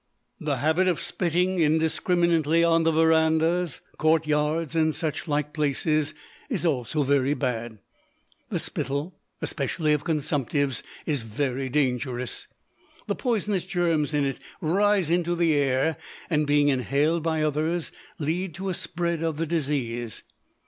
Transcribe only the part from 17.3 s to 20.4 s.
others, lead to a spread of the disease.